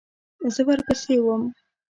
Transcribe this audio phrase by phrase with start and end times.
[0.53, 1.43] زه ورپسې وم.